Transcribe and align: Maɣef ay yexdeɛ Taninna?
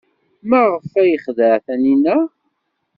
Maɣef 0.49 0.89
ay 1.01 1.09
yexdeɛ 1.11 1.55
Taninna? 1.65 2.17